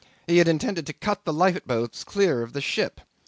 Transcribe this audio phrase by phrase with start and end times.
[0.25, 3.01] He had intended to cut the lifeboats clear of the ship.